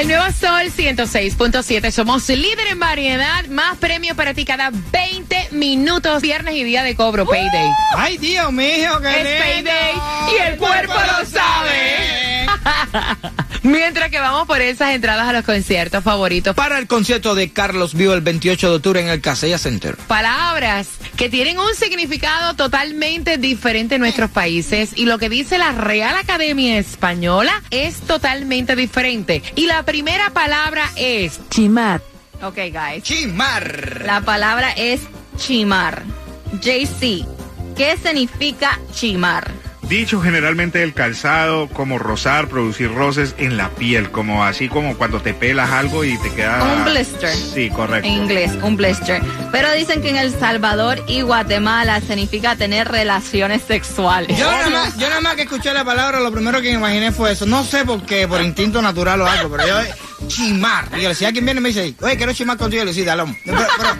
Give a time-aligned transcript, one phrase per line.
[0.00, 1.90] El nuevo Sol 106.7.
[1.90, 3.44] Somos líder en variedad.
[3.48, 6.22] Más premios para ti cada 20 minutos.
[6.22, 7.26] Viernes y día de cobro.
[7.26, 7.68] Payday.
[7.98, 9.70] Ay, Dios mío, qué Es lindo.
[9.70, 9.94] payday
[10.32, 12.09] y el cuerpo lo sabe.
[13.62, 16.54] Mientras que vamos por esas entradas a los conciertos favoritos.
[16.54, 19.96] Para el concierto de Carlos Vivo el 28 de octubre en el Casella Center.
[20.06, 25.72] Palabras que tienen un significado totalmente diferente en nuestros países y lo que dice la
[25.72, 29.42] Real Academia Española es totalmente diferente.
[29.56, 32.00] Y la primera palabra es Chimar.
[32.42, 33.02] Ok, guys.
[33.02, 34.02] Chimar.
[34.06, 35.02] La palabra es
[35.36, 36.02] chimar.
[36.62, 37.26] JC,
[37.76, 39.50] ¿qué significa chimar?
[39.90, 45.20] Dicho generalmente del calzado, como rozar, producir roces en la piel, como así como cuando
[45.20, 46.62] te pelas algo y te queda...
[46.62, 47.34] Un blister.
[47.34, 48.06] Sí, correcto.
[48.06, 49.20] En inglés, un blister.
[49.50, 54.38] Pero dicen que en El Salvador y Guatemala significa tener relaciones sexuales.
[54.38, 57.10] Yo nada, más, yo nada más que escuché la palabra, lo primero que me imaginé
[57.10, 57.44] fue eso.
[57.44, 60.86] No sé por qué, por instinto natural o algo, pero yo, chimar.
[60.92, 62.84] Y yo le decía, ¿a quién viene y me dice, oye, quiero chimar contigo?
[62.84, 63.36] Y le decía, dale.
[63.44, 63.90] Pero, pero,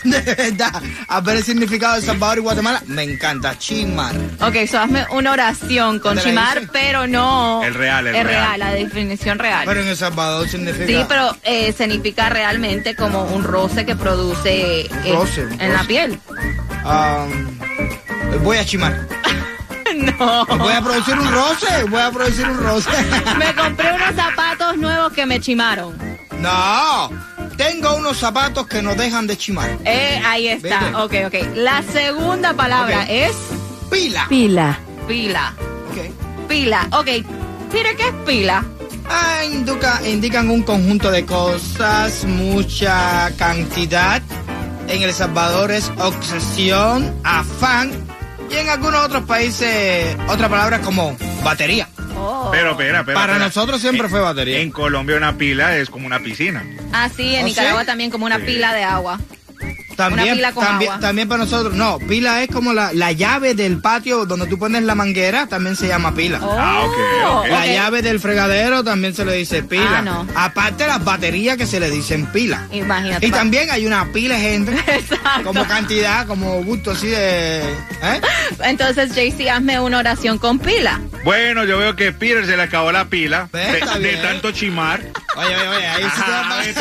[0.04, 4.14] de verdad, a ver el significado de Salvador y Guatemala, me encanta, chimar.
[4.40, 7.62] Ok, so hazme una oración con ¿Te la chimar, pero no...
[7.64, 8.56] El real, el Es real.
[8.56, 9.64] real, la definición real.
[9.66, 10.86] Pero en El Salvador significa...
[10.86, 16.18] Sí, pero eh, significa realmente como un roce que produce eh, Roce, en la piel.
[16.84, 17.58] Um,
[18.42, 19.06] voy a chimar.
[19.92, 20.46] No.
[20.46, 22.90] Voy a producir un roce, voy a producir un roce.
[23.36, 25.98] Me compré unos zapatos nuevos que me chimaron.
[26.38, 27.10] No,
[27.60, 29.76] tengo unos zapatos que no dejan de chimar.
[29.84, 31.04] Eh, ahí está.
[31.04, 31.34] Ok, ok.
[31.56, 33.32] La segunda palabra es
[33.90, 34.24] Pila.
[34.30, 34.78] pila.
[35.06, 35.52] Pila.
[35.90, 36.48] Ok.
[36.48, 36.88] Pila.
[36.92, 37.06] Ok.
[37.70, 38.64] Peter, ¿qué es pila?
[39.10, 44.22] Ah, indica- indican un conjunto de cosas, mucha cantidad.
[44.88, 47.90] En El Salvador es obsesión, afán.
[48.50, 51.14] Y en algunos otros países, otra palabra como
[51.44, 51.88] batería.
[52.22, 52.48] Oh.
[52.52, 53.14] Pero, espera, espera.
[53.18, 53.46] Para espera.
[53.46, 54.58] nosotros siempre En- fue batería.
[54.60, 56.64] En Colombia una pila es como una piscina.
[56.92, 57.86] Ah, sí, en ¿Oh, Nicaragua sí?
[57.86, 58.42] también como una Sí.
[58.42, 59.18] pila de agua.
[60.08, 61.00] También, pila con también, agua.
[61.00, 61.74] también para nosotros.
[61.74, 65.76] No, pila es como la, la llave del patio donde tú pones la manguera, también
[65.76, 66.40] se llama pila.
[66.42, 67.48] Oh, Ah, ok, ok.
[67.50, 69.98] La llave del fregadero también se le dice pila.
[69.98, 70.26] Ah, no.
[70.34, 72.66] Aparte las baterías que se le dicen pila.
[72.72, 73.26] Imagínate.
[73.26, 75.44] Y también hay una pila de gente, Exacto.
[75.44, 77.60] como cantidad, como gusto así de...
[77.60, 78.20] ¿eh?
[78.64, 81.00] Entonces, JC, hazme una oración con pila.
[81.24, 85.00] Bueno, yo veo que Peter se le acabó la pila de, tanto chimar.
[85.36, 86.80] Oye, oye, oye, ahí sí te Ajá, va- ¿viste?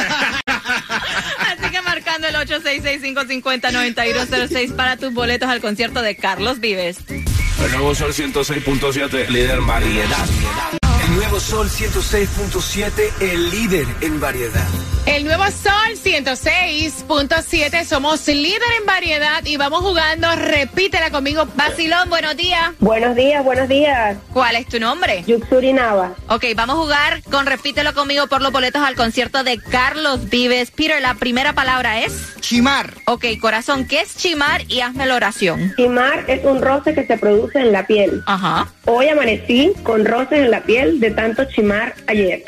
[1.39, 6.97] Así que marcando el 866-550-9106 para tus boletos al concierto de Carlos Vives.
[7.09, 10.27] El nuevo Sol 106.7, líder en variedad.
[11.07, 14.67] El nuevo Sol 106.7, el líder en variedad.
[15.09, 17.83] El nuevo Sol 106.7.
[17.83, 20.27] Somos líder en variedad y vamos jugando.
[20.35, 21.47] Repítela conmigo.
[21.55, 22.73] Basilón, buenos días.
[22.79, 24.17] Buenos días, buenos días.
[24.31, 25.23] ¿Cuál es tu nombre?
[25.25, 26.13] Yuxuri Nava.
[26.27, 30.69] Ok, vamos a jugar con Repítelo conmigo por los boletos al concierto de Carlos Vives.
[30.69, 32.35] Peter, la primera palabra es...
[32.39, 32.93] Chimar.
[33.05, 34.61] Ok, corazón, ¿qué es chimar?
[34.67, 35.73] Y hazme la oración.
[35.75, 38.21] Chimar es un roce que se produce en la piel.
[38.27, 38.67] Ajá.
[38.85, 42.43] Hoy amanecí con roces en la piel de tanto chimar ayer.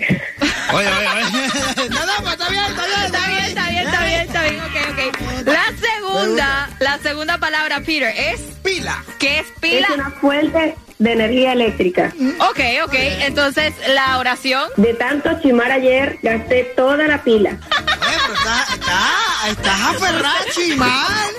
[0.74, 1.90] Oye, oye, oye.
[1.90, 2.51] no,
[2.98, 3.82] no, está bien, está bien.
[3.88, 5.46] Está bien, está bien, ok, ok.
[5.48, 8.42] La segunda, la segunda palabra, Peter, es...
[8.64, 9.04] Pila.
[9.20, 9.88] ¿Qué es pila?
[9.88, 12.14] Es una fuente de energía eléctrica.
[12.50, 14.70] Ok, ok, entonces la oración...
[14.78, 17.50] De tanto chimar ayer, gasté toda la pila.
[17.50, 21.08] Oye, pero está, está, estás aferrada a chimar.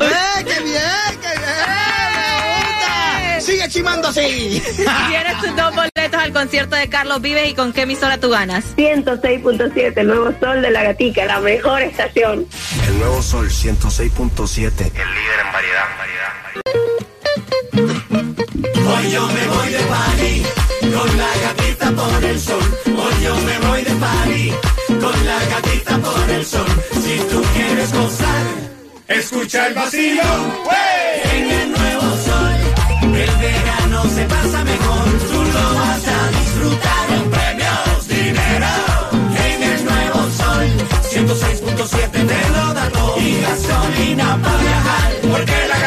[0.00, 1.19] Eh, qué bien,
[3.50, 4.62] Sigue chimando así.
[5.08, 8.76] Tienes tus dos boletos al concierto de Carlos Vives y con qué emisora tú ganas.
[8.76, 12.46] 106.7, el nuevo sol de la gatica, la mejor estación.
[12.86, 15.88] El nuevo Sol 106.7, el líder en variedad.
[18.86, 20.42] Hoy yo me voy de party
[20.94, 22.78] con la gatita por el sol.
[22.86, 24.52] Hoy yo me voy de party
[25.00, 26.66] con la gatita por el sol.
[26.92, 28.46] Si tú quieres gozar,
[29.08, 30.22] escucha el vacilo.
[31.32, 31.89] En el nuevo
[33.22, 35.04] el verano se pasa mejor.
[35.30, 38.72] Tú lo vas a disfrutar con premios, dinero.
[39.48, 40.66] En el nuevo sol,
[41.12, 42.90] 106.7 te lo da.
[43.18, 45.78] Y gasolina para viajar, porque la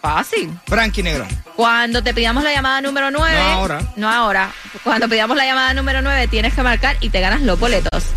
[0.00, 0.56] fácil.
[0.66, 1.43] Frankie Negrón.
[1.56, 3.36] Cuando te pidamos la llamada número 9.
[3.36, 3.80] No ahora.
[3.96, 4.50] No ahora.
[4.82, 8.13] Cuando pidamos la llamada número 9, tienes que marcar y te ganas los boletos.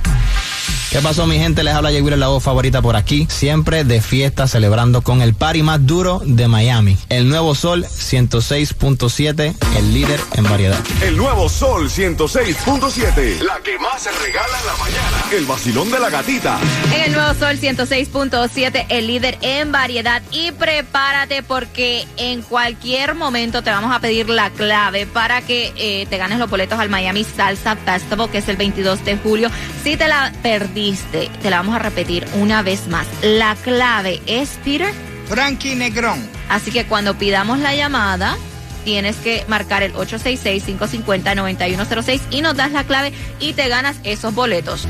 [0.91, 1.63] ¿Qué pasó mi gente?
[1.63, 3.27] Les habla Yeguira, la voz favorita por aquí.
[3.29, 6.97] Siempre de fiesta celebrando con el party más duro de Miami.
[7.09, 10.79] El Nuevo Sol 106.7, el líder en variedad.
[11.03, 13.39] El nuevo Sol 106.7.
[13.41, 15.25] La que más se regala en la mañana.
[15.33, 16.57] El vacilón de la gatita.
[16.93, 20.21] En el nuevo Sol 106.7, el líder en variedad.
[20.31, 26.05] Y prepárate porque en cualquier momento te vamos a pedir la clave para que eh,
[26.09, 29.51] te ganes los boletos al Miami Salsa Festival, que es el 22 de julio.
[29.87, 33.07] Si te la perdiste, te la vamos a repetir una vez más.
[33.21, 34.93] La clave es, Peter.
[35.29, 36.19] Frankie Negrón.
[36.49, 38.35] Así que cuando pidamos la llamada,
[38.83, 44.85] tienes que marcar el 866-550-9106 y nos das la clave y te ganas esos boletos.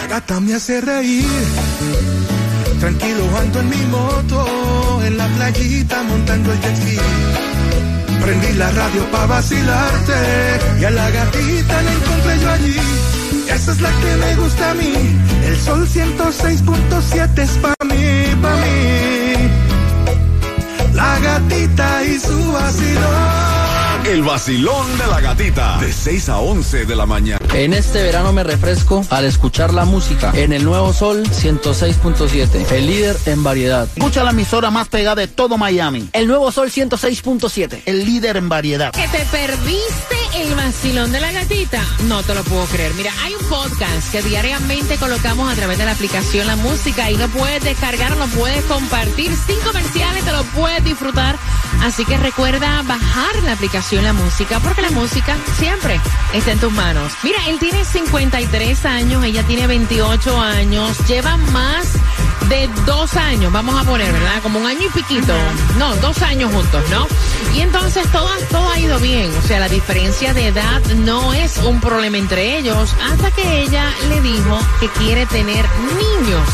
[0.00, 1.26] La gata me hace reír.
[2.80, 7.93] Tranquilo ando en mi moto, en la playita montando el jet.
[8.24, 10.14] Prendí la radio para vacilarte
[10.80, 12.76] y a la gatita la encontré yo allí.
[13.52, 14.94] Esa es la que me gusta a mí.
[15.44, 19.50] El sol 106.7 es pa' mí, pa' mí.
[20.94, 23.63] La gatita y su vacilón.
[24.04, 25.78] El vacilón de la gatita.
[25.78, 27.40] De 6 a 11 de la mañana.
[27.54, 32.86] En este verano me refresco al escuchar la música en el Nuevo Sol 106.7, el
[32.86, 33.88] líder en variedad.
[33.96, 36.10] Escucha la emisora más pegada de todo Miami.
[36.12, 37.82] El Nuevo Sol 106.7.
[37.86, 38.92] El líder en variedad.
[38.92, 41.82] ¿Que te perdiste el vacilón de la gatita?
[42.04, 42.94] No te lo puedo creer.
[42.94, 47.16] Mira, hay un podcast que diariamente colocamos a través de la aplicación La Música y
[47.16, 51.38] lo puedes descargar, lo puedes compartir sin comerciales, te lo puedes disfrutar.
[51.82, 56.00] Así que recuerda bajar la aplicación La Música porque la música siempre
[56.32, 57.12] está en tus manos.
[57.22, 61.86] Mira, él tiene 53 años, ella tiene 28 años, lleva más
[62.48, 64.42] de dos años, vamos a poner, ¿verdad?
[64.42, 65.34] Como un año y piquito.
[65.78, 67.06] No, dos años juntos, ¿no?
[67.54, 69.30] Y entonces todo, todo ha ido bien.
[69.36, 73.92] O sea, la diferencia de edad no es un problema entre ellos hasta que ella
[74.08, 76.48] le dijo que quiere tener niños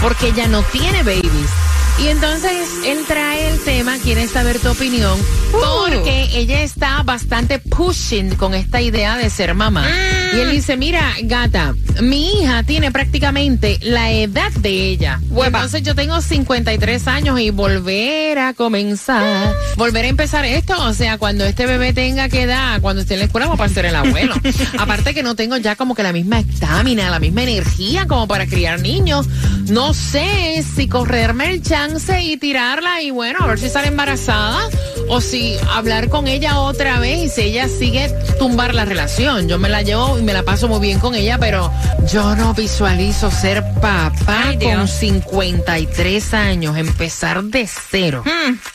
[0.00, 1.50] porque ella no tiene babies.
[1.98, 5.18] Y entonces él trae el tema, quiere saber tu opinión,
[5.50, 9.88] porque ella está bastante pushing con esta idea de ser mamá.
[10.34, 15.20] Y él dice, mira, gata, mi hija tiene prácticamente la edad de ella.
[15.30, 21.16] Entonces yo tengo 53 años y volver a comenzar, volver a empezar esto, o sea,
[21.16, 23.96] cuando este bebé tenga que edad, cuando esté en la escuela, va a ser el
[23.96, 24.34] abuelo.
[24.78, 28.46] Aparte que no tengo ya como que la misma estamina, la misma energía como para
[28.46, 29.26] criar niños.
[29.68, 34.68] No sé si correrme el chance y tirarla y bueno, a ver si sale embarazada
[35.08, 39.48] o si hablar con ella otra vez y si ella sigue tumbar la relación.
[39.48, 41.70] Yo me la llevo y me la paso muy bien con ella, pero
[42.12, 48.24] yo no visualizo ser papá Ay, con 53 años, empezar de cero.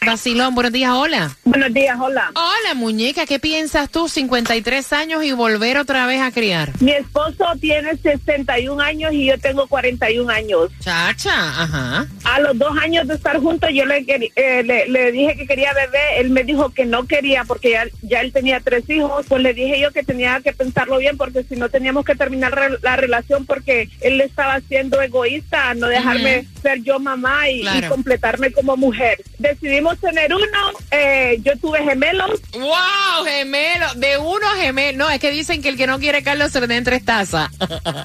[0.06, 1.36] Vacilón, buenos días, hola.
[1.44, 2.32] Buenos días, hola.
[2.34, 4.08] Hola, muñeca, ¿qué piensas tú?
[4.08, 6.72] 53 años y volver otra vez a criar.
[6.80, 10.70] Mi esposo tiene 61 años y yo tengo 41 años.
[10.80, 12.08] Chacha, ajá.
[12.36, 13.98] A los dos años de estar juntos yo le,
[14.36, 17.86] eh, le, le dije que quería bebé, él me dijo que no quería porque ya,
[18.02, 21.44] ya él tenía tres hijos, pues le dije yo que tenía que pensarlo bien porque
[21.44, 26.46] si no teníamos que terminar re- la relación porque él estaba siendo egoísta, no dejarme
[26.62, 29.22] ser yo mamá y, completarme como mujer.
[29.40, 30.46] Decidimos tener uno,
[30.92, 33.26] eh, yo tuve gemelos, ¡Wow!
[33.26, 34.98] Gemelo, de uno gemelo.
[35.00, 37.50] No, es que dicen que el que no quiere Carlos se le den tres tazas.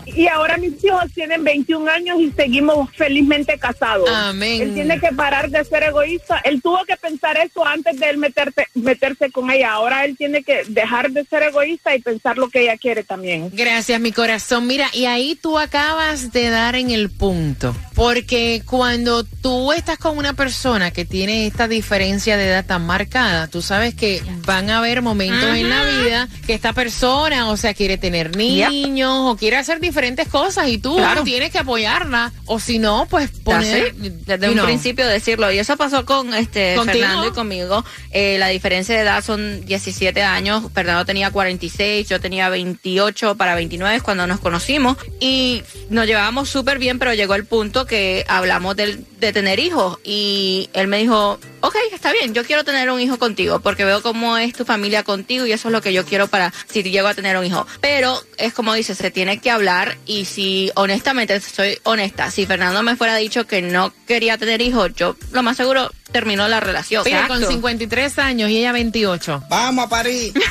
[0.06, 4.09] y ahora mis hijos tienen 21 años y seguimos felizmente casados.
[4.16, 4.62] Amén.
[4.62, 6.40] Él tiene que parar de ser egoísta.
[6.44, 9.73] Él tuvo que pensar eso antes de él meterte, meterse con ella.
[9.73, 13.50] Ahora él tiene que dejar de ser egoísta y pensar lo que ella quiere también.
[13.52, 14.66] Gracias, mi corazón.
[14.66, 17.75] Mira, y ahí tú acabas de dar en el punto.
[17.97, 23.49] Porque cuando tú estás con una persona que tiene esta diferencia de edad tan marcada,
[23.49, 27.73] tú sabes que van a haber momentos en la vida que esta persona, o sea,
[27.73, 31.25] quiere tener niños o quiere hacer diferentes cosas y tú Claro.
[31.25, 32.35] tienes que apoyarla.
[32.45, 33.95] O si no, pues poner.
[33.95, 34.67] Desde un know.
[34.67, 35.50] principio decirlo.
[35.50, 36.99] Y eso pasó con este ¿Contigo?
[36.99, 37.83] Fernando y conmigo.
[38.11, 40.65] Eh, la diferencia de edad son 17 años.
[40.75, 44.99] Fernando tenía 46, yo tenía 28 para 29 cuando nos conocimos.
[45.19, 49.99] Y nos llevábamos súper bien, pero llegó el punto que hablamos del- de tener hijos.
[50.05, 54.02] Y él me dijo, ok, está bien, yo quiero tener un hijo contigo porque veo
[54.02, 57.09] cómo es tu familia contigo y eso es lo que yo quiero para si llego
[57.09, 57.66] a tener un hijo.
[57.81, 62.83] Pero es como dices, se tiene que hablar y si honestamente, soy honesta, si Fernando
[62.83, 67.02] me fuera dicho que no quería tener hijos, yo lo más seguro terminó la relación.
[67.05, 67.52] Mira, con Exacto.
[67.52, 69.45] 53 años y ella 28.
[69.49, 70.33] Vamos a París.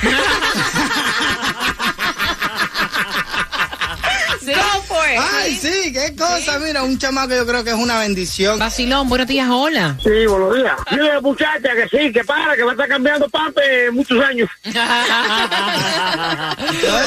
[5.13, 5.19] It.
[5.33, 6.59] Ay, sí, qué cosa.
[6.59, 8.57] Mira, un chamaco yo creo que es una bendición.
[8.59, 9.97] Vacilón, buenos días, hola.
[10.03, 10.73] Sí, buenos días.
[10.91, 14.23] Dile a la muchacha que sí, que para, que va a estar cambiando pape muchos
[14.23, 14.49] años.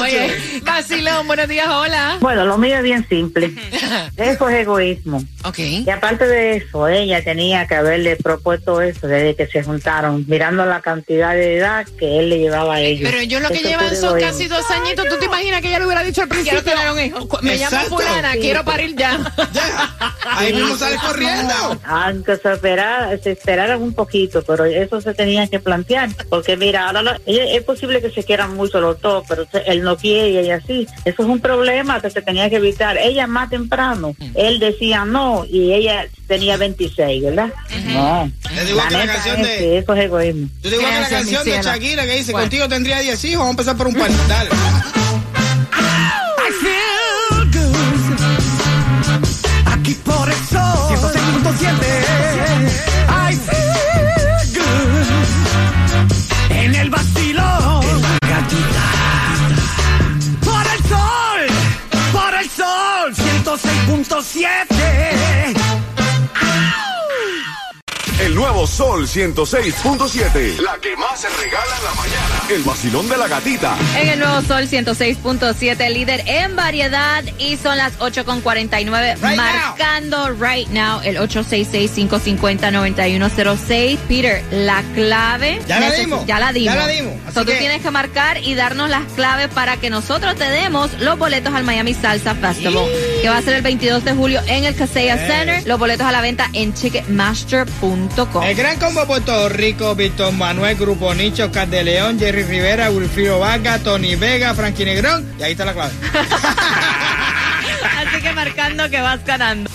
[0.01, 2.17] Oye, Vacilón, buenos días, hola.
[2.19, 3.53] Bueno, lo mío es bien simple.
[4.17, 5.23] Eso es egoísmo.
[5.43, 5.59] Ok.
[5.59, 10.65] Y aparte de eso, ella tenía que haberle propuesto eso desde que se juntaron, mirando
[10.65, 13.09] la cantidad de edad que él le llevaba a ellos.
[13.09, 15.07] Pero yo lo que Eso llevan son casi dos añitos.
[15.07, 16.61] ¿Tú te imaginas que ella le hubiera dicho al principio?
[16.61, 17.27] Quiero tener un hijo.
[17.27, 17.88] Cu- Me llamo.
[17.89, 18.39] Fulana, Sí.
[18.39, 19.19] quiero parir ya.
[20.31, 21.79] Ahí mismo sale corriendo.
[21.85, 26.09] Aunque se esperara, se esperaran un poquito, pero eso se tenía que plantear.
[26.29, 29.97] Porque mira, ahora lo- es posible que se quieran mucho los dos, pero él no
[29.97, 30.87] quiere y ella sí.
[31.05, 32.97] Eso es un problema que se tenía que evitar.
[32.97, 37.49] Ella más temprano, él decía no y ella tenía 26, ¿verdad?
[37.87, 38.31] No.
[38.55, 40.47] Te digo que la neta canción es de- que eso es egoísmo.
[40.61, 41.61] Yo digo que la canción de.
[41.61, 44.09] Shakira que dice, contigo tendría 10 hijos, vamos a empezar por un par.
[44.27, 44.49] Dale.
[69.09, 70.59] 106.7.
[70.61, 72.43] La que más se regala en la mañana.
[72.49, 73.75] El vacilón de la gatita.
[73.99, 77.23] En el nuevo Sol 106.7, líder en variedad.
[77.39, 83.97] Y son las 8.49, Right marcando right now el 866-550-9106.
[84.07, 85.59] Peter, la clave.
[85.67, 86.75] Ya la dimos, Ya la dimos.
[86.75, 87.13] ya la dimos.
[87.25, 90.49] Así So, tú que- tienes que marcar y darnos las claves para que nosotros te
[90.49, 92.85] demos los boletos al Miami Salsa Festival,
[93.21, 95.27] que va a ser el 22 de julio en el Casella Yes.
[95.27, 95.63] Center.
[95.67, 98.43] Los boletos a la venta en Ticketmaster.com.
[98.43, 103.39] El gran combo Puerto Rico, Víctor Manuel, Grupo Nicho, Cat de León, Jerry Rivera, Wilfrido
[103.39, 105.25] Vargas, Tony Vega, Frankie Negrón.
[105.39, 105.93] Y ahí está la clave.
[107.97, 109.69] Así que marcando que vas ganando.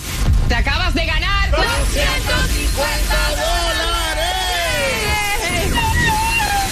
[0.47, 3.15] Te acabas de ganar 250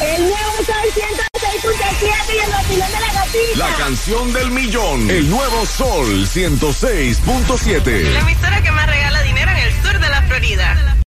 [0.02, 3.58] El nuevo Sol 106.7 y el vacilón de la gatita.
[3.58, 5.10] La canción del millón.
[5.10, 8.12] El nuevo Sol 106.7.
[8.12, 10.93] La emisora que más regala dinero en el sur de la Florida.